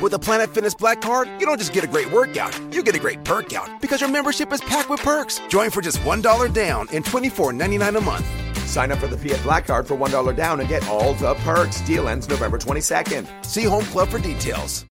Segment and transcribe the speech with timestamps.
[0.00, 2.94] With a Planet Fitness Black Card, you don't just get a great workout, you get
[2.94, 5.40] a great perk out because your membership is packed with perks.
[5.48, 8.26] Join for just $1 down and $24.99 a month.
[8.66, 11.82] Sign up for the Fiat Black Card for $1 down and get all the perks.
[11.82, 13.44] Deal ends November 22nd.
[13.44, 14.89] See Home Club for details.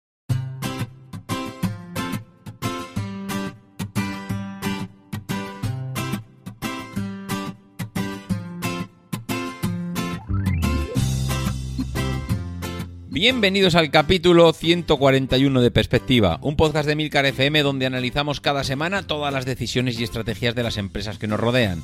[13.23, 19.07] Bienvenidos al capítulo 141 de Perspectiva, un podcast de Milcar FM donde analizamos cada semana
[19.07, 21.81] todas las decisiones y estrategias de las empresas que nos rodean.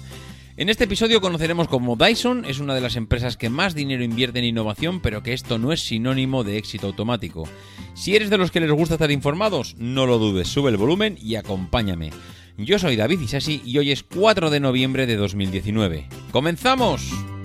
[0.58, 4.40] En este episodio conoceremos cómo Dyson es una de las empresas que más dinero invierte
[4.40, 7.48] en innovación, pero que esto no es sinónimo de éxito automático.
[7.94, 11.18] Si eres de los que les gusta estar informados, no lo dudes, sube el volumen
[11.22, 12.10] y acompáñame.
[12.58, 16.10] Yo soy David Isasi y hoy es 4 de noviembre de 2019.
[16.34, 17.39] ¡Comenzamos!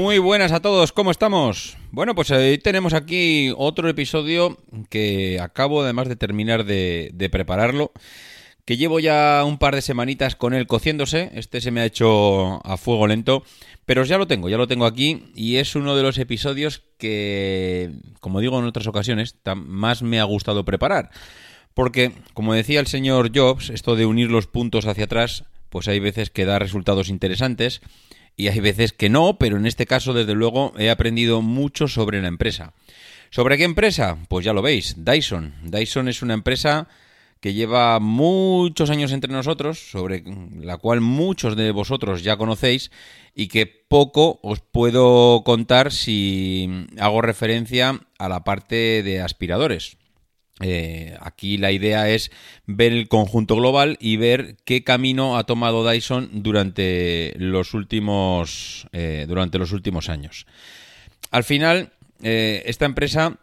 [0.00, 1.76] Muy buenas a todos, ¿cómo estamos?
[1.90, 4.56] Bueno, pues hoy tenemos aquí otro episodio
[4.90, 7.90] que acabo además de terminar de, de, prepararlo,
[8.64, 12.64] que llevo ya un par de semanitas con él cociéndose, este se me ha hecho
[12.64, 13.42] a fuego lento,
[13.86, 17.90] pero ya lo tengo, ya lo tengo aquí y es uno de los episodios que,
[18.20, 21.10] como digo en otras ocasiones, más me ha gustado preparar.
[21.74, 25.98] Porque, como decía el señor Jobs, esto de unir los puntos hacia atrás, pues hay
[25.98, 27.80] veces que da resultados interesantes
[28.38, 32.22] y hay veces que no, pero en este caso, desde luego, he aprendido mucho sobre
[32.22, 32.72] la empresa.
[33.30, 34.16] ¿Sobre qué empresa?
[34.28, 35.54] Pues ya lo veis, Dyson.
[35.64, 36.88] Dyson es una empresa
[37.40, 40.22] que lleva muchos años entre nosotros, sobre
[40.60, 42.92] la cual muchos de vosotros ya conocéis
[43.34, 49.96] y que poco os puedo contar si hago referencia a la parte de aspiradores.
[50.60, 52.30] Eh, aquí la idea es
[52.66, 59.26] ver el conjunto global y ver qué camino ha tomado Dyson durante los últimos, eh,
[59.28, 60.46] durante los últimos años.
[61.30, 61.92] Al final,
[62.22, 63.38] eh, esta empresa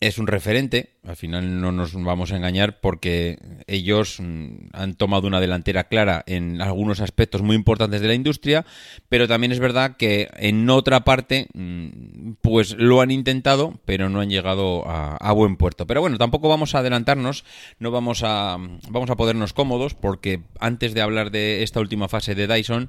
[0.00, 5.28] es un referente, al final no nos vamos a engañar porque ellos mm, han tomado
[5.28, 8.64] una delantera clara en algunos aspectos muy importantes de la industria,
[9.10, 14.20] pero también es verdad que en otra parte mm, pues lo han intentado, pero no
[14.20, 15.86] han llegado a, buen puerto.
[15.86, 17.44] Pero bueno, tampoco vamos a adelantarnos,
[17.78, 18.56] no vamos a
[18.88, 22.88] vamos a podernos cómodos porque antes de hablar de esta última fase de Dyson,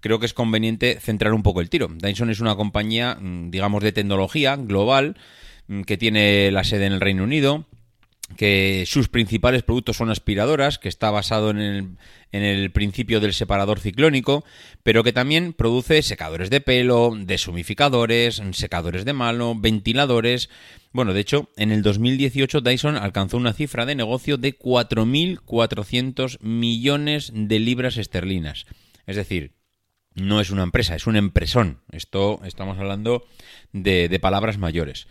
[0.00, 1.88] creo que es conveniente centrar un poco el tiro.
[1.88, 5.41] Dyson es una compañía, mm, digamos, de tecnología global Mm,
[5.86, 7.66] que tiene la sede en el Reino Unido,
[8.36, 11.88] que sus principales productos son aspiradoras, que está basado en el,
[12.32, 14.44] en el, principio del separador ciclónico,
[14.82, 20.48] pero que también produce secadores de pelo, deshumificadores, secadores de mano, ventiladores.
[20.92, 27.32] Bueno, de hecho, en el 2018 Dyson alcanzó una cifra de negocio de 4.400 millones
[27.34, 28.66] de libras esterlinas.
[29.06, 29.52] Es decir,
[30.14, 31.80] no es una empresa, es un empresón.
[31.90, 33.26] Esto estamos hablando
[33.72, 35.06] de, palabras mayores.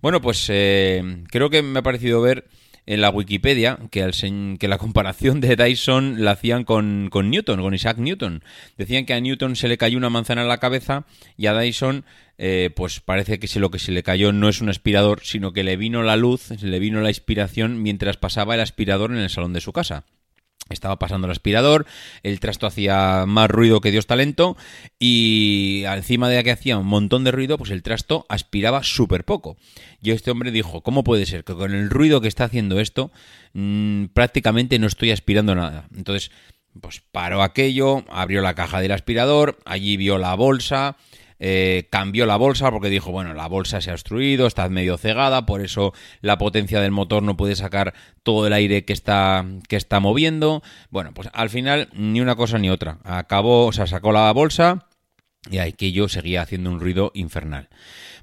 [0.00, 2.46] Bueno, pues eh, creo que me ha parecido ver
[2.86, 7.98] en la Wikipedia que, que la comparación de Dyson la hacían con, Newton, con Isaac
[7.98, 8.42] Newton.
[8.76, 11.06] Decían que a Newton se le cayó una manzana en la cabeza
[11.36, 12.04] y a Dyson
[12.36, 15.64] eh, pues parece que lo que se le cayó no es un aspirador, sino que
[15.64, 19.52] le vino la luz, le vino la inspiración mientras pasaba el aspirador en el salón
[19.52, 20.04] de su casa.
[20.70, 21.86] Estaba pasando el aspirador,
[22.22, 24.56] el trasto hacía más ruido que Dios talento
[24.98, 29.56] y encima de que hacía un montón de ruido, pues el trasto aspiraba súper poco.
[30.00, 33.10] Y este hombre dijo, ¿cómo puede ser que con el ruido que está haciendo esto
[33.52, 35.88] mmm, prácticamente no estoy aspirando nada?
[35.94, 36.30] Entonces,
[36.80, 40.96] pues paró aquello, abrió la caja del aspirador, allí vio la bolsa,
[41.38, 45.46] eh, cambió la bolsa porque dijo, bueno, la bolsa se ha obstruido, está medio cegada,
[45.46, 49.76] por eso la potencia del motor no puede sacar todo el aire que está, que
[49.76, 50.62] está moviendo.
[50.90, 52.98] Bueno, pues al final ni una cosa ni otra.
[53.04, 54.83] Acabó, o sea, sacó la bolsa
[55.50, 57.68] y aquello seguía haciendo un ruido infernal.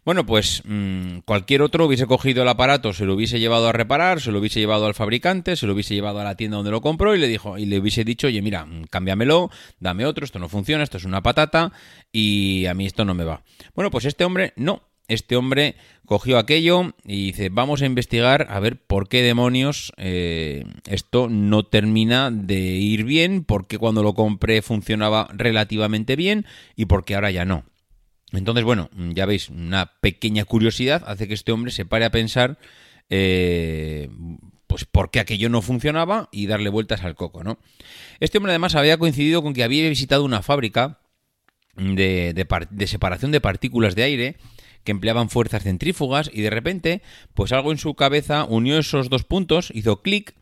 [0.03, 4.19] Bueno, pues mmm, cualquier otro hubiese cogido el aparato, se lo hubiese llevado a reparar,
[4.19, 6.81] se lo hubiese llevado al fabricante, se lo hubiese llevado a la tienda donde lo
[6.81, 10.39] compró y le dijo y le hubiese dicho, "Oye, mira, mm, cámbiamelo, dame otro, esto
[10.39, 11.71] no funciona, esto es una patata
[12.11, 13.43] y a mí esto no me va."
[13.75, 14.81] Bueno, pues este hombre no,
[15.13, 15.75] este hombre
[16.05, 21.63] cogió aquello y dice, vamos a investigar a ver por qué demonios eh, esto no
[21.63, 27.15] termina de ir bien, por qué cuando lo compré funcionaba relativamente bien y por qué
[27.15, 27.65] ahora ya no.
[28.31, 32.57] Entonces, bueno, ya veis, una pequeña curiosidad hace que este hombre se pare a pensar,
[33.09, 34.09] eh,
[34.67, 37.59] pues, por qué aquello no funcionaba y darle vueltas al coco, ¿no?
[38.21, 40.99] Este hombre además había coincidido con que había visitado una fábrica
[41.75, 44.37] de, de separación de partículas de aire
[44.83, 47.01] que empleaban fuerzas centrífugas y de repente,
[47.33, 50.35] pues algo en su cabeza unió esos dos puntos, hizo clic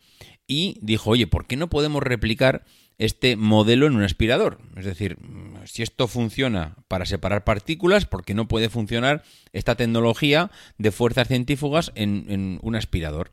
[0.48, 2.66] y dijo, oye, ¿por qué no podemos replicar
[2.98, 4.60] este modelo en un aspirador?
[4.76, 5.18] Es decir,
[5.66, 11.28] si esto funciona para separar partículas, ¿por qué no puede funcionar esta tecnología de fuerzas
[11.28, 13.32] centrífugas en, un aspirador?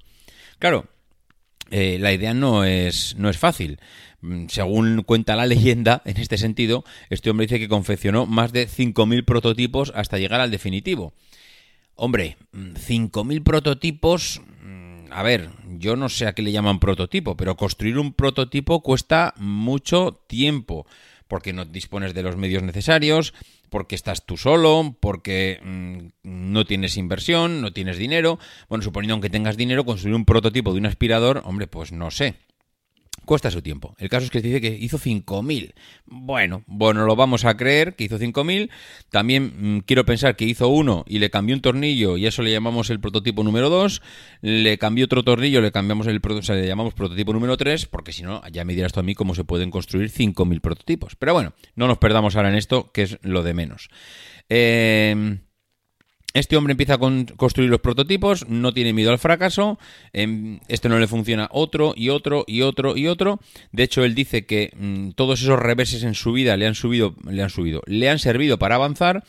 [0.59, 0.87] Claro,
[1.71, 3.79] eh, la idea no es, no es fácil.
[4.21, 8.69] Mm, según cuenta la leyenda, en este sentido, este hombre dice que confeccionó más de
[8.69, 11.13] 5.000 prototipos hasta llegar al definitivo.
[11.95, 17.57] Hombre, 5.000 prototipos, mm, a ver, yo no sé a qué le llaman prototipo, pero
[17.57, 20.87] construir un prototipo cuesta mucho tiempo,
[21.27, 23.33] porque no dispones de los medios necesarios,
[23.69, 28.39] porque estás tú solo, porque mm, no tienes inversión, no tienes dinero.
[28.69, 32.46] Bueno, suponiendo que tengas dinero, construir un prototipo de un aspirador, hombre, pues no sé
[33.27, 33.95] cuesta su tiempo.
[33.99, 35.75] El caso es que dice que hizo 5.000.
[36.07, 38.71] Bueno, bueno, lo vamos a creer que hizo 5.000.
[39.11, 42.51] También mm, quiero pensar que hizo uno y le cambió un tornillo y eso le
[42.51, 44.01] llamamos el prototipo número 2.
[44.41, 48.23] Le cambió otro tornillo, le cambiamos el o le llamamos prototipo número 3, porque si
[48.23, 51.17] no, ya me dirás tú a mí cómo se pueden construir 5.000 prototipos.
[51.17, 53.91] Pero bueno, no nos perdamos ahora en esto, que es lo de menos.
[54.49, 55.39] Eh,
[56.37, 59.79] este hombre empieza a construir los prototipos, no tiene miedo al fracaso,
[60.13, 63.41] em, esto no le funciona otro y otro y otro y otro.
[63.73, 67.15] De hecho, él dice que mm, todos esos reverses en su vida le han subido,
[67.27, 69.25] le han subido, le han servido para avanzar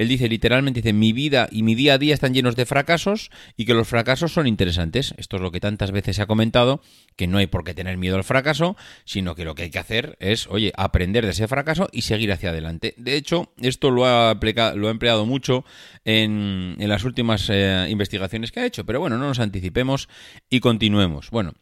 [0.00, 3.30] él dice literalmente, dice, mi vida y mi día a día están llenos de fracasos
[3.58, 5.12] y que los fracasos son interesantes.
[5.18, 6.80] Esto es lo que tantas veces se ha comentado,
[7.16, 9.78] que no hay por qué tener miedo al fracaso, sino que lo que hay que
[9.78, 12.94] hacer es, oye, aprender de ese fracaso y seguir hacia adelante.
[12.96, 14.38] De hecho, esto lo ha,
[14.74, 15.66] lo ha empleado mucho
[16.06, 20.08] en, las últimas eh, investigaciones que ha hecho, pero bueno, no nos anticipemos
[20.48, 21.28] y continuemos.
[21.30, 21.52] Bueno,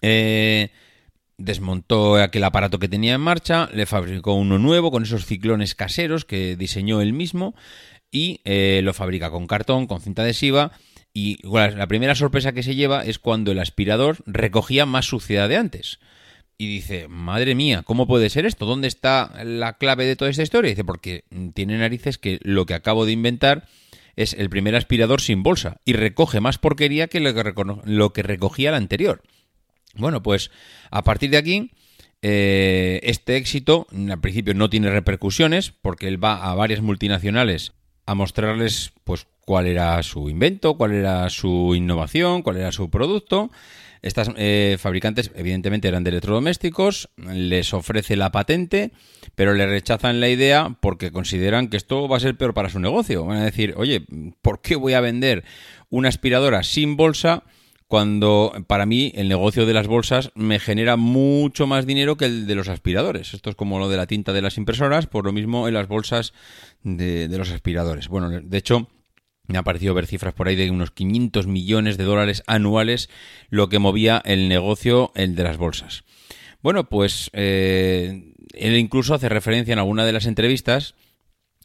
[0.00, 0.70] eh
[1.44, 6.24] desmontó aquel aparato que tenía en marcha, le fabricó uno nuevo con esos ciclones caseros
[6.24, 7.54] que diseñó él mismo
[8.10, 10.72] y eh, lo fabrica con cartón, con cinta adhesiva.
[11.14, 15.56] Y la primera sorpresa que se lleva es cuando el aspirador recogía más suciedad de
[15.56, 15.98] antes.
[16.56, 18.64] Y dice, madre mía, ¿cómo puede ser esto?
[18.64, 20.70] ¿Dónde está la clave de toda esta historia?
[20.70, 21.24] dice, porque
[21.54, 23.66] tiene narices que lo que acabo de inventar
[24.16, 28.76] es el primer aspirador sin bolsa y recoge más porquería que lo que recogía el
[28.76, 29.22] anterior.
[29.94, 30.50] Bueno, pues
[30.90, 31.70] a partir de aquí,
[32.22, 37.72] eh, este éxito al principio no tiene repercusiones porque él va a varias multinacionales
[38.06, 43.50] a mostrarles pues cuál era su invento, cuál era su innovación, cuál era su producto.
[44.02, 48.90] Estas eh, fabricantes evidentemente eran de electrodomésticos, les ofrece la patente,
[49.36, 52.80] pero le rechazan la idea porque consideran que esto va a ser peor para su
[52.80, 53.24] negocio.
[53.24, 54.04] Van a decir, oye,
[54.42, 55.44] ¿por qué voy a vender
[55.88, 57.44] una aspiradora sin bolsa?
[57.92, 62.46] Cuando para mí el negocio de las bolsas me genera mucho más dinero que el
[62.46, 63.34] de los aspiradores.
[63.34, 65.88] Esto es como lo de la tinta de las impresoras, por lo mismo en las
[65.88, 66.32] bolsas
[66.82, 68.08] de, los aspiradores.
[68.08, 68.88] Bueno, de hecho,
[69.46, 73.10] me ha parecido ver cifras por ahí de unos 500 millones de dólares anuales
[73.50, 76.04] lo que movía el negocio, el de las bolsas.
[76.62, 80.94] Bueno, pues eh, él incluso hace referencia en alguna de las entrevistas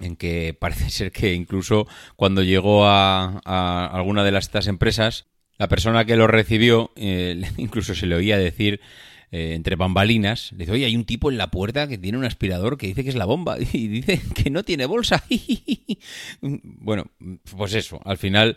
[0.01, 1.87] en que parece ser que incluso
[2.17, 3.39] cuando llegó a,
[3.93, 5.25] alguna de estas empresas
[5.57, 8.79] la persona que lo recibió, eh, incluso se le oía decir
[9.31, 12.25] eh, entre bambalinas, le dice, oye, hay un tipo en la puerta que tiene un
[12.25, 15.23] aspirador que dice que es la bomba y dice que no tiene bolsa.
[16.41, 17.07] bueno,
[17.55, 18.55] pues eso, al final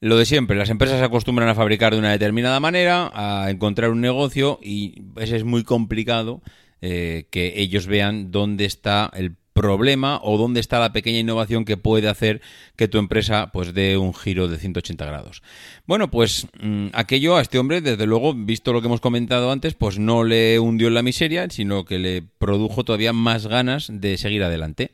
[0.00, 3.90] lo de siempre, las empresas se acostumbran a fabricar de una determinada manera, a encontrar
[3.90, 6.42] un negocio y es muy complicado
[6.80, 11.76] eh, que ellos vean dónde está el problema o dónde está la pequeña innovación que
[11.76, 12.40] puede hacer
[12.76, 15.42] que tu empresa pues dé un giro de 180 grados.
[15.86, 19.74] Bueno, pues mm, aquello a este hombre, desde luego, visto lo que hemos comentado antes,
[19.74, 24.16] pues no le hundió en la miseria, sino que le produjo todavía más ganas de
[24.16, 24.90] seguir adelante.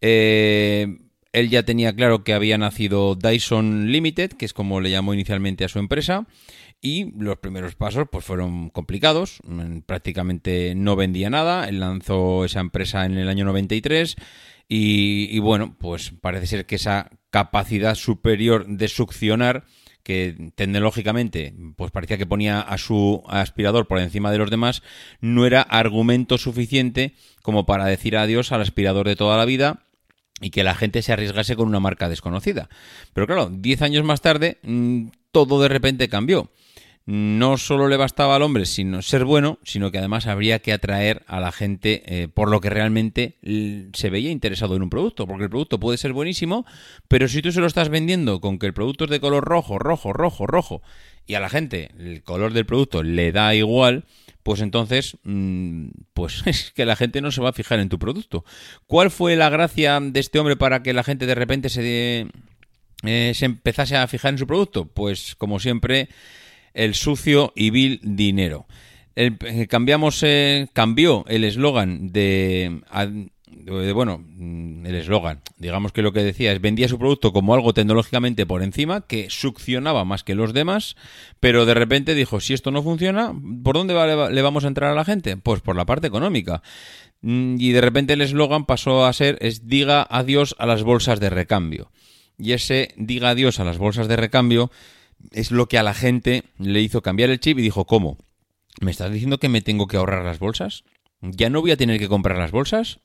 [0.00, 0.98] Eh,
[1.32, 5.64] él ya tenía claro que había nacido Dyson Limited, que es como le llamó inicialmente
[5.64, 6.26] a su empresa,
[6.80, 12.60] y los primeros pasos pues fueron complicados, mm, prácticamente no vendía nada, él lanzó esa
[12.60, 14.16] empresa en el año 93
[14.68, 19.64] y, y bueno, pues parece ser que esa capacidad superior de succionar
[20.06, 24.84] que tecnológicamente pues parecía que ponía a su aspirador por encima de los demás,
[25.20, 29.86] no era argumento suficiente como para decir adiós al aspirador de toda la vida
[30.40, 32.68] y que la gente se arriesgase con una marca desconocida.
[33.14, 36.52] Pero claro, 10 años más tarde mm, todo de repente cambió
[37.06, 41.22] no solo le bastaba al hombre sino ser bueno, sino que además habría que atraer
[41.28, 43.36] a la gente eh, por lo que realmente
[43.92, 46.66] se veía interesado en un producto, porque el producto puede ser buenísimo,
[47.06, 49.78] pero si tú se lo estás vendiendo con que el producto es de color rojo,
[49.78, 50.82] rojo, rojo, rojo,
[51.26, 54.04] y a la gente el color del producto le da igual,
[54.42, 58.00] pues entonces, mm, pues es que la gente no se va a fijar en tu
[58.00, 58.44] producto.
[58.86, 62.26] ¿Cuál fue la gracia de este hombre para que la gente de repente se,
[63.04, 64.86] eh, se empezase a fijar en su producto?
[64.86, 66.08] Pues como siempre
[66.76, 68.66] el sucio y vil dinero.
[69.16, 70.24] El, cambiamos,
[70.74, 72.82] cambió el eslogan de,
[73.94, 78.44] bueno, el eslogan, digamos que lo que decía es vendía su producto como algo tecnológicamente
[78.44, 80.96] por encima, que succionaba más que los demás,
[81.40, 83.32] pero de repente dijo, si esto no funciona,
[83.64, 83.94] ¿por dónde
[84.30, 85.38] le vamos a entrar a la gente?
[85.38, 86.62] Pues por la parte económica.
[87.22, 91.20] Mm, y de repente el eslogan pasó a ser es diga adiós a las bolsas
[91.20, 91.90] de recambio.
[92.38, 94.70] Y ese diga adiós a las bolsas de recambio
[95.32, 98.18] es lo que a la gente le hizo cambiar el chip y dijo, ¿cómo?
[98.80, 100.84] ¿Me estás diciendo que me tengo que ahorrar las bolsas?
[101.20, 103.00] ¿Ya no voy a tener que comprar las bolsas?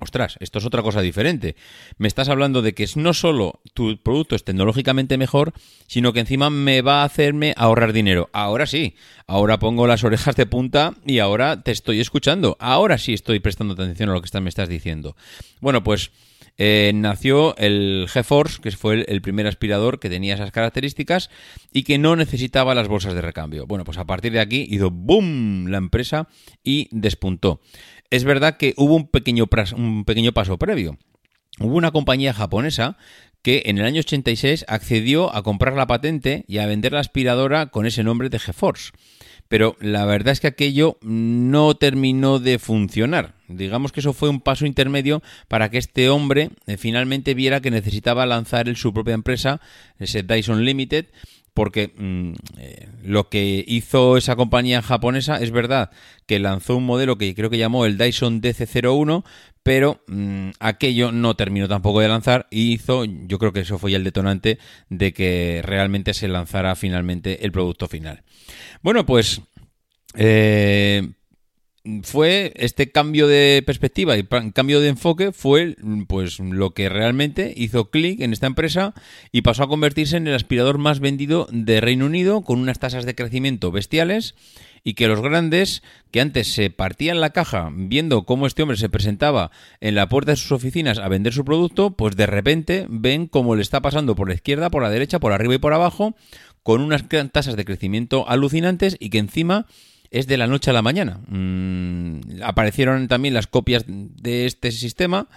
[0.00, 1.56] Ostras, esto es otra cosa diferente.
[1.98, 5.52] Me estás hablando de que no solo tu producto es tecnológicamente mejor,
[5.88, 8.30] sino que encima me va a hacerme ahorrar dinero.
[8.32, 8.96] Ahora sí,
[9.26, 12.56] ahora pongo las orejas de punta y ahora te estoy escuchando.
[12.60, 15.16] Ahora sí estoy prestando atención a lo que me estás diciendo.
[15.60, 16.12] Bueno, pues
[16.58, 21.30] eh, nació el GeForce, que fue el, primer aspirador que tenía esas características
[21.72, 23.66] y que no necesitaba las bolsas de recambio.
[23.66, 26.28] Bueno, pues a partir de aquí hizo boom la empresa
[26.62, 27.60] y despuntó.
[28.10, 30.98] Es verdad que hubo un pequeño, un pequeño paso previo.
[31.58, 32.96] Hubo una compañía japonesa
[33.42, 37.66] que en el año 86 accedió a comprar la patente y a vender la aspiradora
[37.66, 38.92] con ese nombre de GeForce
[39.50, 43.34] pero la verdad es que aquello no terminó de funcionar.
[43.50, 47.70] Digamos que eso fue un paso intermedio para que este hombre eh, finalmente viera que
[47.70, 49.60] necesitaba lanzar su propia empresa,
[49.98, 51.06] ese Dyson Limited,
[51.54, 55.90] porque mm, eh, lo que hizo esa compañía japonesa es verdad
[56.26, 59.24] que lanzó un modelo que creo que llamó el Dyson DC01,
[59.62, 63.90] pero mm, aquello no terminó tampoco de lanzar y hizo, yo creo que eso fue
[63.90, 68.22] ya el detonante de que realmente se lanzara finalmente el producto final.
[68.82, 69.42] Bueno, pues
[70.14, 71.10] eh,
[72.02, 75.76] fue este cambio de perspectiva y cambio de enfoque fue
[76.08, 78.92] pues lo que realmente hizo clic en esta empresa
[79.32, 83.06] y pasó a convertirse en el aspirador más vendido de Reino Unido con unas tasas
[83.06, 84.34] de crecimiento bestiales
[84.84, 88.88] y que los grandes que antes se partían la caja viendo cómo este hombre se
[88.88, 93.26] presentaba en la puerta de sus oficinas a vender su producto, pues de repente ven
[93.26, 96.14] cómo le está pasando por la izquierda, por la derecha, por arriba y por abajo
[96.62, 99.66] con unas tasas de crecimiento alucinantes y que encima
[100.10, 101.20] es de la noche a la mañana.
[101.28, 105.28] Mm, aparecieron también las copias de este sistema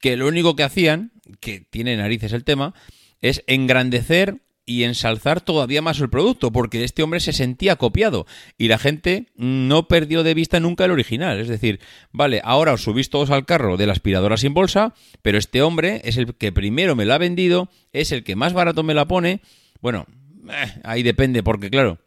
[0.00, 2.74] que lo único que hacían, que tiene narices el tema,
[3.20, 8.26] es engrandecer y ensalzar todavía más el producto, porque este hombre se sentía copiado
[8.58, 11.40] y la gente no perdió de vista nunca el original.
[11.40, 11.80] Es decir,
[12.12, 16.00] vale, ahora os subís todos al carro de la aspiradora sin bolsa, pero este hombre
[16.04, 19.06] es el que primero me la ha vendido, es el que más barato me la
[19.06, 19.40] pone.
[19.80, 20.06] Bueno,
[20.48, 21.98] eh, ahí depende, porque claro,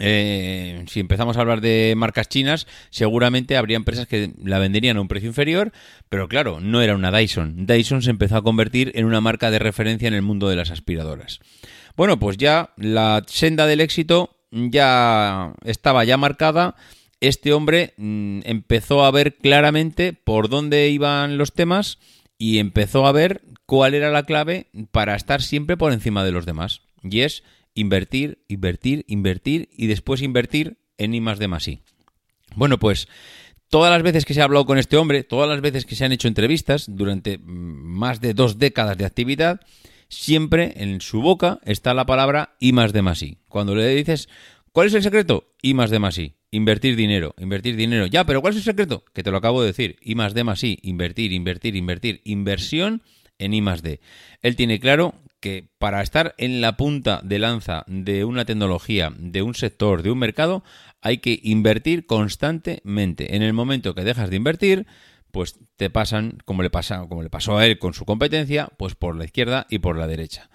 [0.00, 5.00] eh, si empezamos a hablar de marcas chinas, seguramente habría empresas que la venderían a
[5.00, 5.72] un precio inferior,
[6.08, 7.66] pero claro, no era una Dyson.
[7.66, 10.70] Dyson se empezó a convertir en una marca de referencia en el mundo de las
[10.70, 11.40] aspiradoras.
[11.96, 16.76] Bueno, pues ya la senda del éxito ya estaba ya marcada.
[17.20, 21.98] Este hombre mm, empezó a ver claramente por dónde iban los temas
[22.38, 26.46] y empezó a ver cuál era la clave para estar siempre por encima de los
[26.46, 26.82] demás.
[27.02, 27.42] Y es
[27.78, 31.80] invertir, invertir, invertir y después invertir en I más de más I.
[32.56, 33.08] Bueno, pues
[33.68, 36.04] todas las veces que se ha hablado con este hombre, todas las veces que se
[36.04, 39.60] han hecho entrevistas durante mm, más de dos décadas de actividad,
[40.08, 43.38] siempre en su boca está la palabra I más de más I.
[43.48, 44.28] Cuando le dices,
[44.72, 45.52] ¿cuál es el secreto?
[45.62, 46.34] I más de más I.
[46.50, 48.06] Invertir dinero, invertir dinero.
[48.06, 49.04] Ya, pero ¿cuál es el secreto?
[49.12, 49.96] Que te lo acabo de decir.
[50.00, 50.78] I más de más I.
[50.82, 52.22] Invertir, invertir, invertir.
[52.24, 53.02] Inversión
[53.38, 54.00] en I más D.
[54.40, 59.42] Él tiene claro que para estar en la punta de lanza de una tecnología, de
[59.42, 60.64] un sector, de un mercado,
[61.00, 63.36] hay que invertir constantemente.
[63.36, 64.86] En el momento que dejas de invertir,
[65.30, 68.94] pues te pasan, como le, pasa, como le pasó a él con su competencia, pues
[68.94, 70.50] por la izquierda y por la derecha.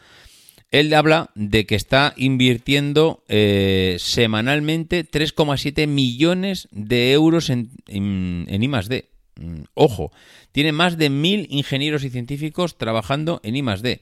[0.71, 8.63] Él habla de que está invirtiendo eh, semanalmente 3,7 millones de euros en, en, en
[8.63, 9.07] I+.D.
[9.35, 10.11] Mm, ojo,
[10.51, 14.01] tiene más de mil ingenieros y científicos trabajando en I+.D.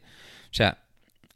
[0.51, 0.83] O sea,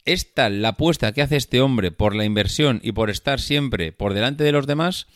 [0.04, 4.14] esta la apuesta que hace este hombre por la inversión y por estar siempre por
[4.14, 5.06] delante de los demás,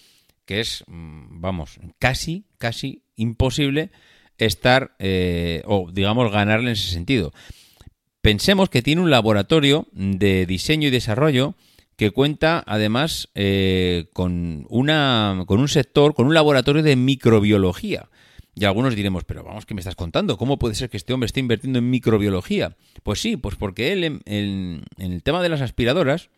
[0.44, 3.90] que es, mm, vamos, casi, casi imposible
[4.38, 7.32] estar eh, o, digamos, ganarle en ese sentido.
[8.20, 11.54] Pensemos que tiene un laboratorio de diseño y desarrollo
[11.96, 18.08] que cuenta además eh, con, una, con un sector, con un laboratorio de microbiología.
[18.54, 20.36] Y algunos diremos, pero vamos, ¿qué me estás contando?
[20.36, 22.76] ¿Cómo puede ser que este hombre esté invirtiendo en microbiología?
[23.02, 26.30] Pues sí, pues porque él en, el tema de las aspiradoras,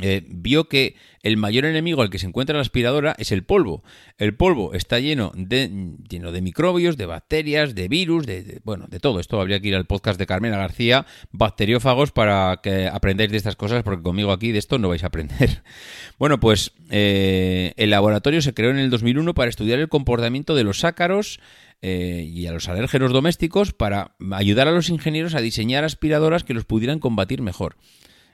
[0.00, 3.84] eh, vio que el mayor enemigo al que se encuentra la aspiradora es el polvo.
[4.18, 5.70] El polvo está lleno de,
[6.08, 9.20] lleno de microbios, de bacterias, de virus, de, bueno, de todo.
[9.20, 13.54] Esto habría que ir al podcast de Carmena García, Bacteriófagos, para que aprendáis de estas
[13.54, 15.62] cosas, porque conmigo aquí de esto no vais a aprender.
[16.16, 20.62] Bueno, pues eh, el laboratorio se creó en el 2001 para estudiar el comportamiento de
[20.62, 21.40] los ácaros
[21.82, 26.54] eh, y a los alérgenos domésticos para ayudar a los ingenieros a diseñar aspiradoras que
[26.54, 27.76] los pudieran combatir mejor.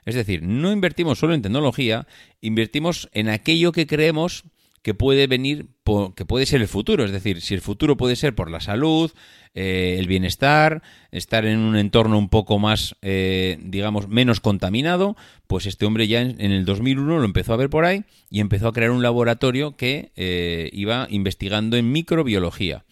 [0.05, 2.07] Es decir, no invertimos solo en tecnología,
[2.41, 4.43] invertimos en aquello que creemos
[4.81, 5.67] que puede venir,
[6.15, 7.05] que puede ser el futuro.
[7.05, 9.11] Es decir, si el futuro puede ser por la salud,
[9.53, 10.81] eh, el bienestar,
[11.11, 15.15] estar en un entorno un poco más, eh, digamos, menos contaminado,
[15.45, 18.69] pues este hombre ya en, el 2001 lo empezó a ver por ahí y empezó
[18.69, 22.85] a crear un laboratorio que eh, iba investigando en microbiología.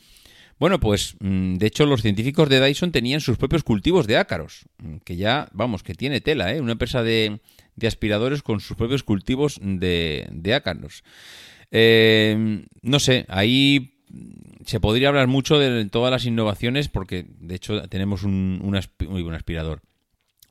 [0.60, 4.66] Bueno, pues mm, de hecho los científicos de Dyson tenían sus propios cultivos de ácaros,
[4.80, 6.60] mm, que ya, vamos, que tiene tela, ¿eh?
[6.60, 7.40] Una empresa de,
[7.82, 11.04] aspiradores con sus propios cultivos de, ácaros.
[11.72, 14.04] Eh, no sé, ahí
[14.66, 19.82] se podría hablar mucho de todas las innovaciones porque de hecho tenemos un, un aspirador,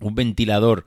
[0.00, 0.86] un ventilador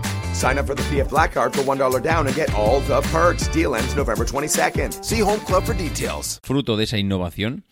[0.41, 3.47] Sign up for the PF Black Card for $1 down and get all the perks.
[3.53, 5.03] Deal November 22nd.
[5.03, 6.39] See Home Club for details.
[6.41, 7.63] Fruto de esa innovación.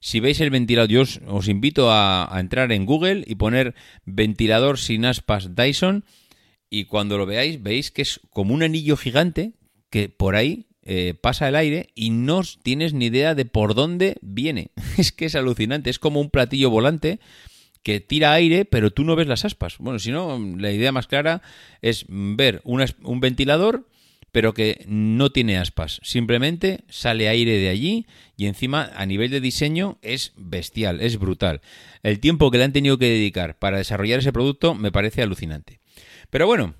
[0.00, 3.74] Si veis el ventilador, yo os, invito a, entrar en Google y poner
[4.06, 6.06] ventilador sin aspas Dyson
[6.70, 9.52] y cuando lo veáis veis que es como un anillo gigante
[9.90, 14.16] que por ahí eh, pasa el aire y no tienes ni idea de por dónde
[14.22, 14.70] viene.
[14.96, 17.20] Es que es alucinante, es como un platillo volante
[17.84, 19.78] que tira aire, pero tú no ves las aspas.
[19.78, 21.42] Bueno, si no, la idea más clara
[21.82, 23.86] es ver un ventilador,
[24.32, 26.00] pero que no tiene aspas.
[26.02, 31.60] Simplemente sale aire de allí y encima a nivel de diseño es bestial, es brutal.
[32.02, 35.78] El tiempo que le han tenido que dedicar para desarrollar ese producto me parece alucinante.
[36.30, 36.74] Pero bueno,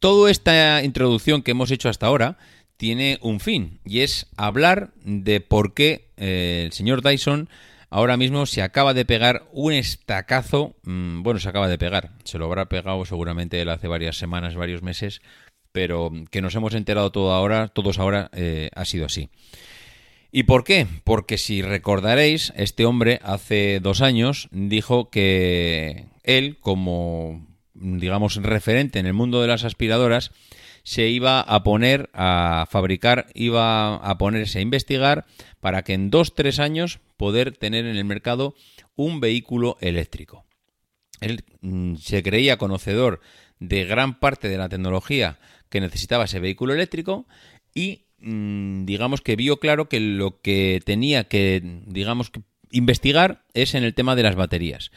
[0.00, 2.38] toda esta introducción que hemos hecho hasta ahora
[2.76, 7.48] tiene un fin y es hablar de por qué eh, el señor Dyson
[7.94, 12.38] ahora mismo se acaba de pegar un estacazo, mm, bueno, se acaba de pegar, se
[12.38, 15.22] lo habrá pegado seguramente él hace varias semanas, varios meses,
[15.70, 19.30] pero que nos hemos enterado todo ahora, todos ahora eh, ha sido así.
[20.32, 20.88] ¿Y por qué?
[21.04, 29.06] Porque si recordaréis, este hombre hace dos años dijo que él, como digamos referente en
[29.06, 30.32] el mundo de las aspiradoras,
[30.84, 35.26] se iba a poner a fabricar, iba a ponerse a investigar
[35.60, 38.54] para que en dos, tres años poder tener en el mercado
[38.94, 40.44] un vehículo eléctrico.
[41.20, 43.20] Él mm, se creía conocedor
[43.58, 45.38] de gran parte de la tecnología
[45.70, 47.26] que necesitaba ese vehículo eléctrico
[47.74, 53.74] y mm, digamos que vio claro que lo que tenía que digamos que investigar es
[53.74, 54.90] en el tema de las baterías.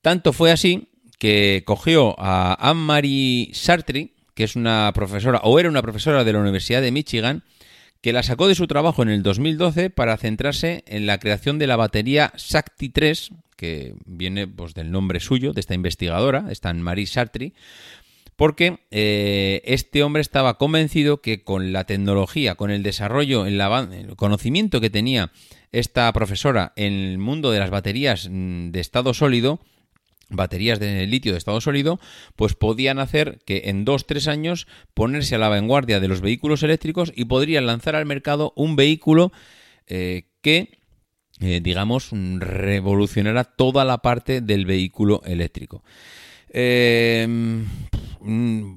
[0.00, 5.82] Tanto fue así que cogió a Anne-Marie Sartre, que es una profesora o era una
[5.82, 7.42] profesora de la Universidad de Michigan,
[8.02, 11.66] que la sacó de su trabajo en el 2012 para centrarse en la creación de
[11.66, 17.06] la batería Sakti 3, que viene pues, del nombre suyo, de esta investigadora, esta Marie
[17.06, 17.54] Sartre,
[18.36, 24.16] porque eh, este hombre estaba convencido que con la tecnología, con el desarrollo, el, el
[24.16, 25.32] conocimiento que tenía
[25.72, 29.60] esta profesora en el mundo de las baterías mm, de estado sólido,
[30.28, 32.00] baterías de litio de estado sólido,
[32.34, 36.62] pues podían hacer que en dos tres años ponerse a la vanguardia de los vehículos
[36.62, 39.32] eléctricos y podrían lanzar al mercado un vehículo
[39.86, 40.78] eh, que,
[41.40, 45.82] eh, digamos, revolucionara toda la parte del vehículo eléctrico.
[46.50, 47.64] Eh,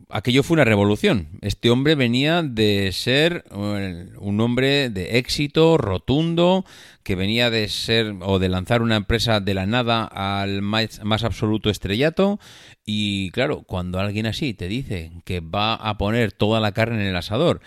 [0.10, 1.28] aquello fue una revolución.
[1.42, 6.66] Este hombre venía de ser eh, un hombre de éxito rotundo,
[7.04, 11.70] que venía de ser o de lanzar una empresa de la nada al más, absoluto
[11.70, 12.40] estrellato.
[12.86, 17.08] Y claro, cuando alguien así te dice que va a poner toda la carne en
[17.08, 17.62] el asador,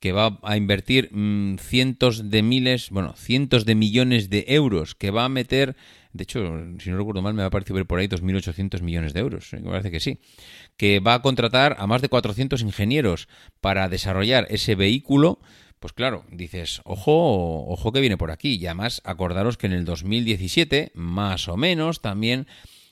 [0.00, 5.10] que va a invertir mm, cientos de miles, bueno, cientos de millones de euros, que
[5.10, 5.76] va a meter
[6.12, 6.40] de hecho,
[6.78, 9.52] si no recuerdo mal, me va a parecer ver por ahí 2.800 millones de euros.
[9.52, 10.18] Me parece que sí.
[10.76, 13.28] Que va a contratar a más de 400 ingenieros
[13.60, 15.38] para desarrollar ese vehículo.
[15.80, 18.56] Pues claro, dices, ojo, ojo que viene por aquí.
[18.56, 22.46] Y además, acordaros que en el 2017, más o menos, también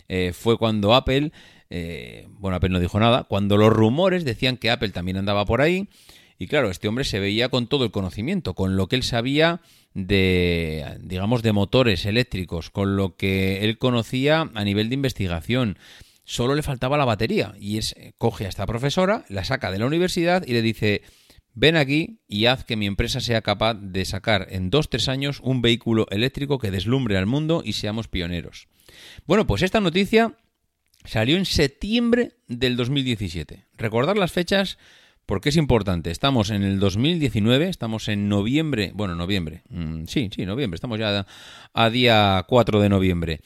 [0.08, 1.32] eh, fue cuando Apple,
[1.70, 5.60] eh, bueno, Apple no dijo nada, cuando los rumores decían que Apple también andaba por
[5.60, 5.88] ahí
[6.38, 9.60] Y claro, este hombre se veía con todo el conocimiento, con lo que él sabía
[9.96, 15.78] de, digamos, de motores eléctricos, con lo que él conocía a nivel de investigación.
[16.24, 19.86] Solo le faltaba la batería y es, coge a esta profesora, la saca de la
[19.86, 21.02] universidad y le dice,
[21.54, 25.40] ven aquí y haz que mi empresa sea capaz de sacar en dos, tres años
[25.42, 28.68] un vehículo eléctrico que deslumbre al mundo y seamos pioneros.
[29.24, 30.36] Bueno, pues esta noticia
[31.06, 33.64] salió en septiembre del 2017.
[33.78, 34.76] Recordar las fechas
[35.26, 36.10] porque es importante.
[36.10, 41.26] Estamos en el 2019, estamos en noviembre, bueno, noviembre, mm, sí, sí, noviembre, estamos ya
[41.74, 43.40] a día 4 de noviembre.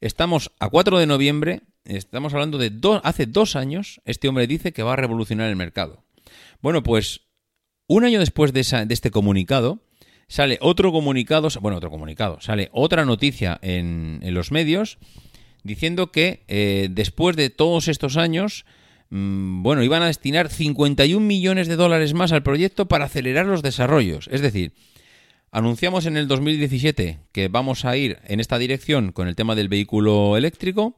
[0.00, 4.82] Estamos a 4 de noviembre, estamos hablando de hace dos años, este hombre dice que
[4.82, 6.04] va a revolucionar el mercado.
[6.62, 7.22] Bueno, pues
[7.86, 9.80] un año después de, este comunicado,
[10.28, 14.98] sale otro comunicado, bueno, otro comunicado, sale otra noticia en, los medios
[15.62, 18.64] diciendo que eh, después de todos estos años,
[19.16, 24.28] bueno, iban a destinar 51 millones de dólares más al proyecto para acelerar los desarrollos.
[24.32, 24.72] Es decir,
[25.52, 29.68] anunciamos en el 2017 que vamos a ir en esta dirección con el tema del
[29.68, 30.96] vehículo eléctrico.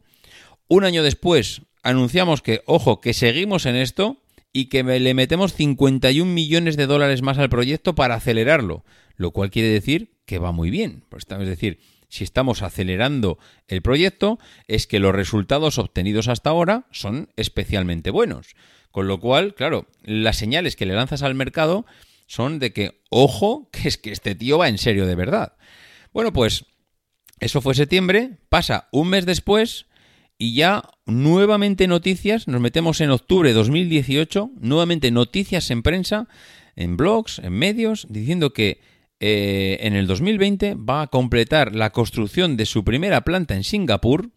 [0.66, 6.32] Un año después anunciamos que, ojo, que seguimos en esto y que le metemos 51
[6.32, 10.70] millones de dólares más al proyecto para acelerarlo, lo cual quiere decir que va muy
[10.70, 11.04] bien.
[11.10, 11.80] Pues, es decir,
[12.16, 18.56] si estamos acelerando el proyecto, es que los resultados obtenidos hasta ahora son especialmente buenos.
[18.90, 21.86] Con lo cual, claro, las señales que le lanzas al mercado
[22.26, 25.56] son de que, ojo, que es que este tío va en serio de verdad.
[26.12, 26.64] Bueno, pues
[27.38, 29.86] eso fue septiembre, pasa un mes después
[30.38, 36.28] y ya nuevamente noticias, nos metemos en octubre de 2018, nuevamente noticias en prensa,
[36.74, 38.80] en blogs, en medios, diciendo que
[39.20, 44.30] eh, en el 2020 va a completar la construcción de su primera planta en Singapur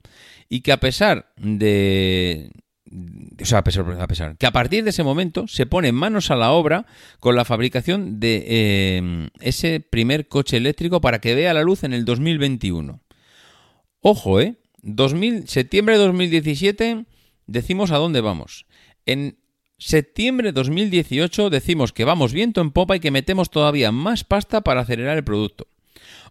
[0.47, 2.51] y que a pesar de...
[3.39, 6.51] O sea, a pesar, que a partir de ese momento se pone manos a la
[6.51, 6.87] obra
[7.19, 11.93] con la fabricación de eh, ese primer coche eléctrico para que vea la luz en
[11.93, 12.99] el 2021.
[14.01, 14.55] Ojo, ¿eh?
[14.81, 17.05] 2000, septiembre de 2017
[17.45, 18.65] decimos a dónde vamos.
[19.05, 19.37] En
[19.79, 24.81] Septiembre 2018 decimos que vamos viento en popa y que metemos todavía más pasta para
[24.81, 25.67] acelerar el producto.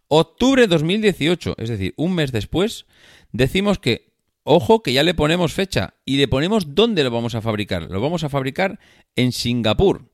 [0.08, 2.84] Octubre 2018, es decir, un mes después,
[3.32, 7.40] decimos que, ojo, que ya le ponemos fecha y le ponemos dónde lo vamos a
[7.40, 7.90] fabricar.
[7.90, 8.78] Lo vamos a fabricar
[9.16, 10.10] en Singapur.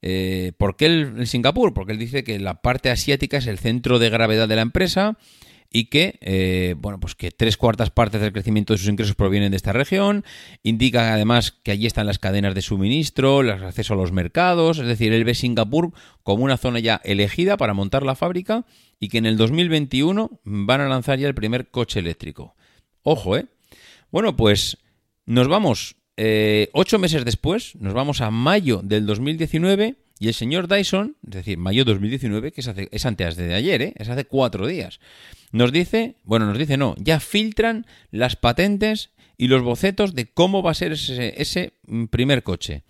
[0.00, 1.74] Eh, ¿Por qué en Singapur?
[1.74, 5.18] Porque él dice que la parte asiática es el centro de gravedad de la empresa
[5.72, 9.50] y que, eh, bueno, pues que tres cuartas partes del crecimiento de sus ingresos provienen
[9.50, 10.24] de esta región.
[10.62, 14.86] Indica además que allí están las cadenas de suministro, el acceso a los mercados, es
[14.86, 18.66] decir, él ve Singapur como una zona ya elegida para montar la fábrica
[19.00, 22.54] y que en el 2021 van a lanzar ya el primer coche eléctrico.
[23.02, 23.46] Ojo, ¿eh?
[24.10, 24.78] Bueno, pues
[25.24, 30.68] nos vamos eh, ocho meses después, nos vamos a mayo del 2019 y el señor
[30.68, 33.92] Dyson, es decir, mayo 2019, que es, es antes de ayer, ¿eh?
[33.96, 35.00] es hace cuatro días,
[35.50, 40.62] nos dice, bueno, nos dice no, ya filtran las patentes y los bocetos de cómo
[40.62, 42.84] va a ser ese, mm, primer coche.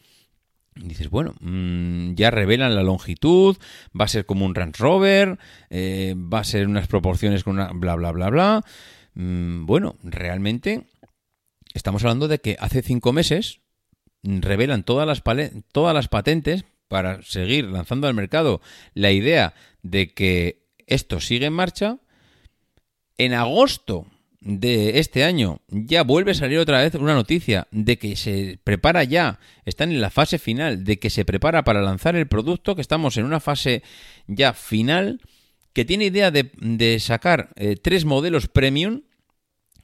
[0.75, 3.57] dices, bueno, mm, ya revelan la longitud,
[3.99, 5.39] va a ser como un Range Rover,
[5.71, 8.65] eh, va a ser unas proporciones con una bla, bla, bla, bla.
[9.15, 10.87] Mm, bueno, realmente
[11.73, 13.61] estamos hablando de que hace cinco meses
[14.23, 15.23] revelan todas las,
[15.73, 18.61] todas las patentes para seguir lanzando al mercado
[18.93, 22.01] la idea de que esto sigue en marcha.
[23.17, 24.09] En agosto
[24.43, 29.05] de este año ya vuelve a salir otra vez una noticia de que se prepara
[29.05, 32.83] ya, están en la fase final, de que se prepara para lanzar el producto, que
[32.83, 33.83] estamos en una fase
[34.27, 35.23] ya final,
[35.73, 39.01] que tiene idea de, sacar eh, tres modelos premium,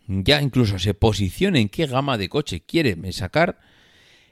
[0.08, 3.60] ya incluso se posiciona en qué gama de coche quiere sacar,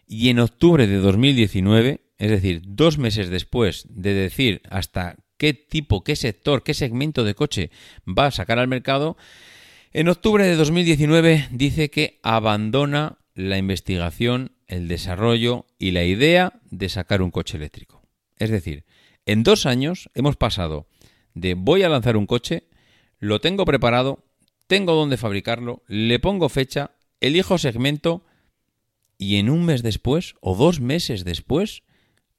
[0.07, 6.03] y en octubre de 2019 es decir, dos meses después de decir hasta qué tipo,
[6.03, 7.71] qué sector, qué segmento de coche
[8.07, 9.17] va a sacar al mercado,
[9.93, 16.89] en octubre de 2019 dice que abandona la investigación, el desarrollo y la idea de
[16.89, 18.03] sacar un coche eléctrico.
[18.39, 18.85] Es decir,
[19.27, 20.87] en dos años hemos pasado
[21.35, 22.65] de voy a lanzar un coche,
[23.19, 24.25] lo tengo preparado,
[24.67, 28.25] tengo dónde fabricarlo, le pongo fecha, elijo segmento
[29.19, 31.83] y en un mes después o dos meses después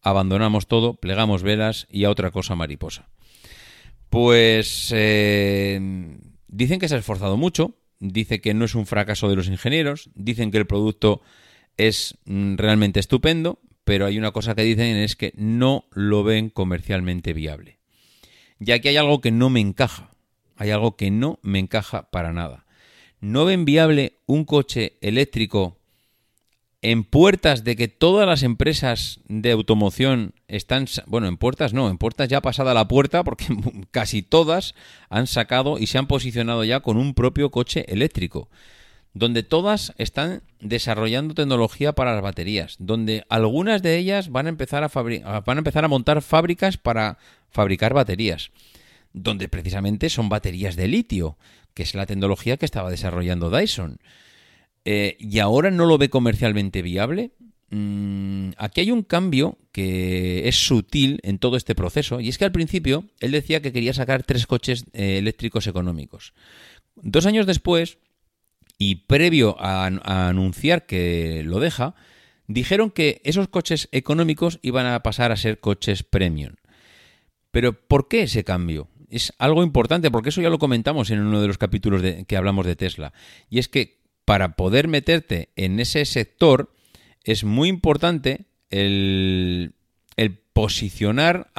[0.10, 3.10] abandonamos todo, plegamos velas y a otra cosa mariposa.
[4.10, 5.80] Pues eh,
[6.48, 10.10] dicen que se ha esforzado mucho, dice que no es un fracaso de los ingenieros,
[10.15, 11.22] dicen que el producto
[11.76, 16.50] es mm, realmente estupendo, pero hay una cosa que dicen es que no lo ven
[16.50, 17.80] comercialmente viable.
[18.60, 20.12] Ya que hay algo que no me encaja,
[20.56, 22.65] hay algo que no me encaja para nada.
[23.20, 25.77] No ven viable un coche eléctrico
[26.82, 31.98] en puertas de que todas las empresas de automoción están, bueno, en puertas no, en
[31.98, 33.46] puertas ya pasada la puerta, porque
[33.92, 34.76] casi todas
[35.10, 38.50] han sacado y se han posicionado ya con un propio coche eléctrico,
[39.13, 44.84] donde todas están desarrollando tecnología para las baterías, donde algunas de ellas van a empezar
[44.84, 47.18] a, van a, empezar a montar fábricas para
[47.50, 48.52] fabricar baterías,
[49.13, 51.38] donde precisamente son baterías de litio,
[51.74, 54.00] que es la tecnología que estaba desarrollando Dyson.
[54.89, 57.32] Eh, y ahora no lo ve comercialmente viable.
[57.71, 62.45] Mm, aquí hay un cambio que es sutil en todo este proceso, y es que
[62.45, 66.34] al principio él decía que quería sacar tres coches eh, eléctricos económicos.
[66.95, 67.97] Dos años después,
[68.78, 69.88] y previo a,
[70.30, 71.93] anunciar que lo deja,
[72.47, 76.54] dijeron que esos coches económicos iban a pasar a ser coches premium.
[77.52, 78.88] Pero ¿por qué ese cambio?
[79.10, 82.65] Es algo importante, porque eso ya lo comentamos en uno de los capítulos que hablamos
[82.65, 83.12] de Tesla.
[83.50, 83.97] Y es que
[84.28, 86.70] para poder meterte en ese sector
[87.24, 89.72] es muy importante el,
[90.52, 91.50] posicionar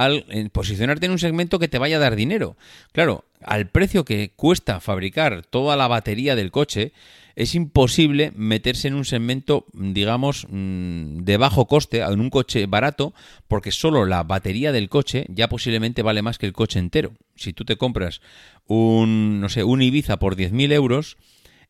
[0.52, 2.59] posicionarte en un segmento que te vaya a dar dinero.
[2.92, 6.92] Claro, al precio que cuesta fabricar toda la batería del coche,
[7.37, 13.14] es imposible meterse en un segmento, digamos, mm, de bajo coste, en un coche barato,
[13.46, 17.12] porque solo la batería del coche ya posiblemente vale más que el coche entero.
[17.35, 18.20] Si tú te compras
[18.66, 21.16] un, no sé, un Ibiza por 10.000 euros,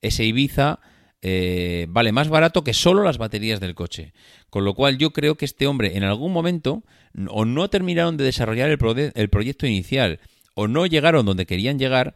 [0.02, 0.80] ese Ibiza
[1.20, 4.12] eh, vale más barato que solo las baterías del coche.
[4.50, 6.84] Con lo cual yo creo que este hombre en algún momento
[7.28, 10.20] o no terminaron de desarrollar el, el proyecto inicial
[10.54, 12.14] o no llegaron donde querían llegar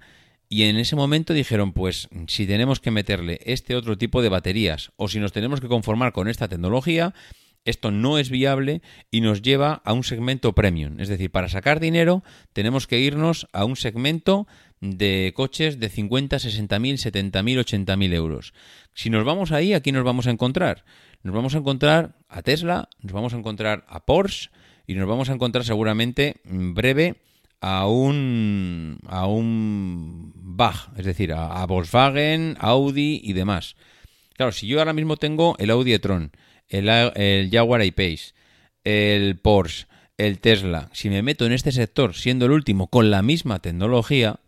[0.48, 4.92] y en ese momento dijeron, pues si tenemos que meterle este otro tipo de baterías
[4.96, 7.14] o si nos tenemos que conformar con esta tecnología,
[7.64, 11.00] esto no es viable y nos lleva a un segmento premium.
[11.00, 14.46] Es decir, para sacar dinero tenemos que irnos a un segmento
[14.82, 18.52] de coches de 50, 60 mil, 70 mil, 80 mil euros.
[18.92, 20.84] Si nos vamos ahí, aquí nos vamos a encontrar.
[21.22, 24.50] Nos vamos a encontrar a Tesla, nos vamos a encontrar a Porsche
[24.86, 27.14] y nos vamos a encontrar seguramente en breve
[27.60, 33.76] a un a un BAG, es decir, a, Volkswagen, Audi y demás.
[34.34, 36.32] Claro, si yo ahora mismo tengo el Audi e-tron,
[36.68, 38.34] el, el Jaguar I-Pace,
[38.82, 39.86] el Porsche,
[40.18, 44.40] el Tesla, si me meto en este sector siendo el último con la misma tecnología,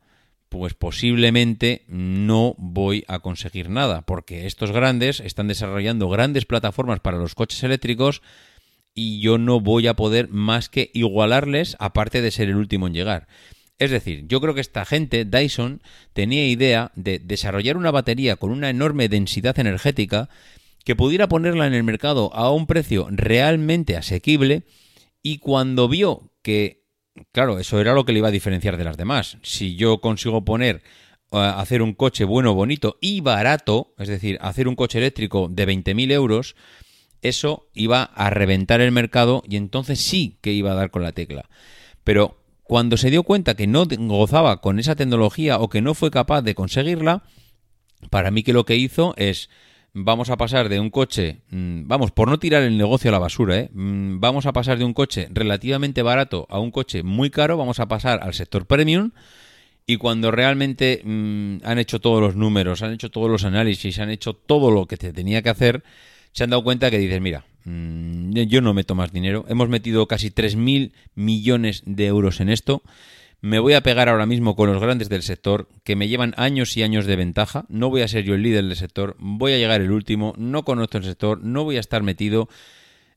[0.55, 7.19] pues posiblemente no voy a conseguir nada, porque estos grandes están desarrollando grandes plataformas para
[7.19, 8.23] los coches eléctricos
[8.95, 12.95] y yo no voy a poder más que igualarles, aparte de ser el último en
[12.95, 13.27] llegar.
[13.81, 18.53] Es decir, yo creo que esta gente, Dyson, tenía idea de desarrollar una batería con
[18.53, 20.29] una enorme densidad energética
[20.85, 24.63] que pudiera ponerla en el mercado a un precio realmente asequible
[25.21, 26.84] y cuando vio que
[27.33, 29.39] Claro, eso era lo que le iba a diferenciar de las demás.
[29.43, 30.83] Si yo consigo poner,
[31.33, 35.67] eh, hacer un coche bueno, bonito y barato, es decir, hacer un coche eléctrico de
[35.67, 36.57] 20.000 euros,
[37.23, 41.13] eso iba a reventar el mercado y entonces sí que iba a dar con la
[41.13, 41.49] tecla.
[42.03, 46.11] Pero cuando se dio cuenta que no gozaba con esa tecnología o que no fue
[46.11, 47.23] capaz de conseguirla,
[48.11, 49.49] para mí que lo que hizo es
[49.95, 53.19] vamos a pasar de un coche, mm, vamos, por no tirar el negocio a la
[53.19, 53.71] basura, ¿eh?
[53.73, 57.79] Mm, vamos a pasar de un coche relativamente barato a un coche muy caro, vamos
[57.81, 59.13] a pasar al sector premium.
[59.87, 64.11] Y cuando realmente mm, han hecho todos los números, han hecho todos los análisis, han
[64.11, 65.85] hecho todo lo que se tenía que hacer,
[66.33, 70.31] se han dado cuenta que dices, mira, yo no meto más dinero, hemos metido casi
[70.31, 72.83] 3.000 millones de euros en esto,
[73.45, 76.79] me voy a pegar ahora mismo con los grandes del sector, que me llevan años
[76.79, 77.67] y años de ventaja.
[77.69, 80.65] No voy a ser yo el líder del sector, voy a llegar el último, no
[80.65, 82.49] conozco el sector, no voy a estar metido.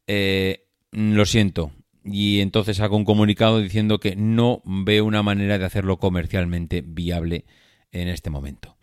[0.06, 1.72] Eh, lo siento.
[2.04, 7.46] Y entonces hago un comunicado diciendo que no veo una manera de hacerlo comercialmente viable
[7.94, 8.76] en este momento.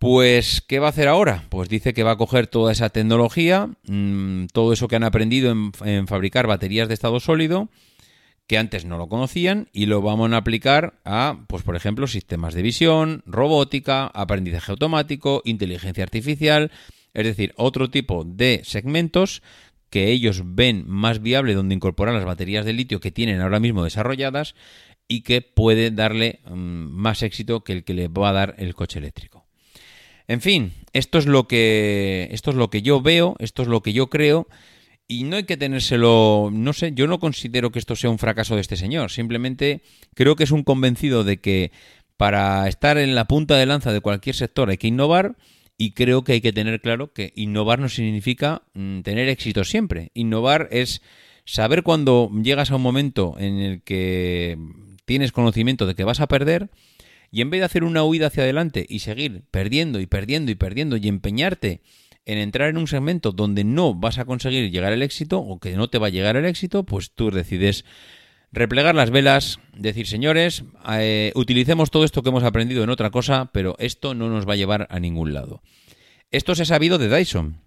[0.00, 1.44] Pues, ¿qué va a hacer ahora?
[1.48, 5.52] Pues dice que va a coger toda esa tecnología, mm, todo eso que han aprendido
[5.52, 7.68] en fabricar baterías de estado sólido,
[8.50, 12.52] que antes no lo conocían y lo vamos a aplicar a, pues por ejemplo, sistemas
[12.52, 16.72] de visión, robótica, aprendizaje automático, inteligencia artificial,
[17.14, 19.44] es decir, otro tipo de segmentos
[19.88, 23.84] que ellos ven más viable donde incorporar las baterías de litio que tienen ahora mismo
[23.84, 24.56] desarrolladas
[25.06, 28.74] y que puede darle mm, más éxito que el que le va a dar el
[28.74, 29.46] coche eléctrico.
[30.26, 33.80] En fin, esto es lo que esto es lo que yo veo, esto es lo
[33.80, 34.48] que yo creo
[35.10, 38.54] y no hay que tenérselo, no sé, yo no considero que esto sea un fracaso
[38.54, 39.82] de este señor, simplemente
[40.14, 41.72] creo que es un convencido de que
[42.16, 45.34] para estar en la punta de lanza de cualquier sector hay que innovar
[45.76, 50.12] y creo que hay que tener claro que innovar no significa mm, tener éxito siempre.
[50.14, 51.02] Innovar es
[51.44, 54.58] saber cuando llegas a un momento en el que
[55.06, 56.70] tienes conocimiento de que vas a perder
[57.32, 60.54] y en vez de hacer una huida hacia adelante y seguir perdiendo y perdiendo y
[60.54, 61.80] perdiendo y empeñarte
[62.26, 65.76] en entrar en un segmento donde no vas a conseguir llegar al éxito o que
[65.76, 67.84] no te va a llegar al éxito, pues tú decides
[68.52, 73.50] replegar las velas, decir, señores, eh, utilicemos todo esto que hemos aprendido en otra cosa,
[73.52, 75.62] pero esto no nos va a llevar a ningún lado.
[76.30, 77.60] Esto se ha sabido de Dyson,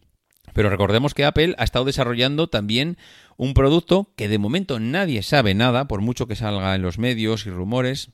[0.53, 2.97] pero recordemos que Apple ha estado desarrollando también
[3.37, 7.45] un producto que de momento nadie sabe nada, por mucho que salga en los medios
[7.45, 8.09] y rumores,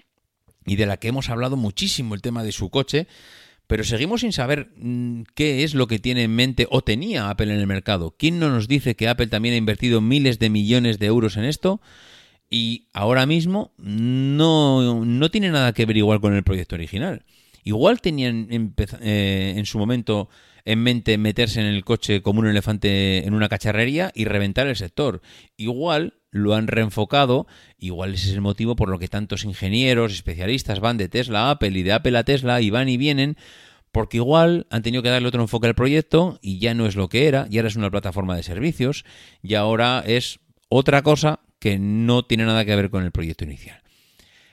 [0.66, 3.08] y de la que hemos hablado muchísimo el tema de su coche,
[3.70, 7.54] pero seguimos sin saber mm, qué es lo que tiene en mente o tenía Apple
[7.54, 8.16] en el mercado.
[8.18, 11.44] ¿Quién no nos dice que Apple también ha invertido miles de millones de euros en
[11.44, 11.80] esto?
[12.50, 17.26] Y ahora mismo no, no tiene nada que ver igual con el proyecto original.
[17.64, 18.48] Igual tenían
[19.02, 20.30] eh, en su momento
[20.66, 24.78] en mente meterse en el coche como un elefante en una cacharrería y reventar el
[24.78, 25.22] sector.
[25.58, 30.80] Igual lo han reenfocado, igual ese es el motivo por lo que tantos ingenieros, especialistas
[30.80, 33.38] van de Tesla a Apple y de Apple a Tesla y van y vienen,
[33.92, 37.10] porque igual han tenido que darle otro enfoque al proyecto y ya no es lo
[37.10, 39.06] que era, ya ahora es una plataforma de servicios
[39.42, 40.40] y ahora es
[40.70, 43.82] otra cosa que no tiene nada que ver con el proyecto inicial.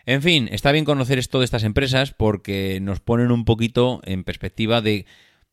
[0.07, 4.23] En fin, está bien conocer esto de estas empresas porque nos ponen un poquito en
[4.23, 5.05] perspectiva de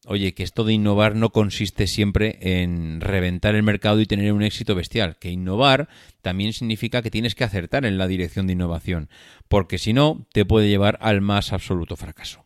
[0.05, 4.43] oye, que esto de innovar no consiste siempre en reventar el mercado y tener un
[4.43, 5.89] éxito bestial, que innovar
[6.21, 9.09] también significa que tienes que acertar en la dirección de innovación,
[9.47, 12.42] porque si no, te puede llevar al más absoluto fracaso.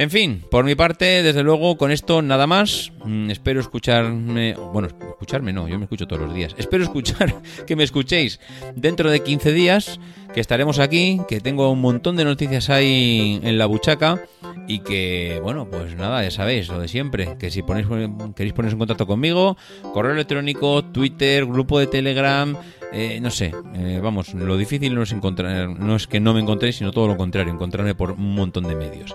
[0.00, 2.90] En fin, por mi parte, desde luego, con esto nada más.
[3.04, 6.54] Mm, espero escucharme, bueno, escucharme no, yo me escucho todos los días.
[6.56, 7.34] Espero escuchar
[7.66, 8.40] que me escuchéis
[8.74, 10.00] dentro de 15 días,
[10.32, 14.24] que estaremos aquí, que tengo un montón de noticias ahí en la buchaca
[14.66, 17.86] y que, bueno, pues nada, ya sabéis, lo de siempre, que si ponéis,
[18.34, 19.58] queréis poneros en contacto conmigo,
[19.92, 22.56] correo electrónico, Twitter, grupo de Telegram,
[22.90, 26.40] eh, no sé, eh, vamos, lo difícil no es encontrar, no es que no me
[26.40, 29.14] encontréis, sino todo lo contrario, encontrarme por un montón de medios.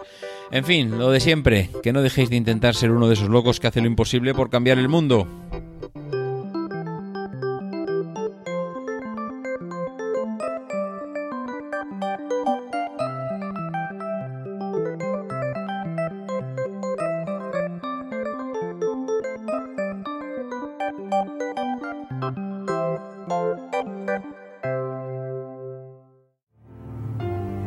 [0.56, 3.60] En fin, lo de siempre, que no dejéis de intentar ser uno de esos locos
[3.60, 5.28] que hace lo imposible por cambiar el mundo.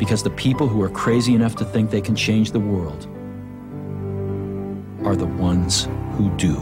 [0.09, 3.07] Because the people who are crazy enough to think they can change the world
[5.05, 6.57] are the ones who do.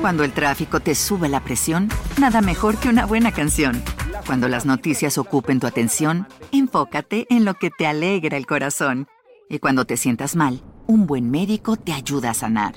[0.00, 1.88] Cuando el tráfico te sube la presión,
[2.20, 3.82] nada mejor que una buena canción.
[4.28, 9.08] Cuando las noticias ocupen tu atención, enfócate en lo que te alegra el corazón.
[9.48, 12.76] Y cuando te sientas mal, un buen médico te ayuda a sanar.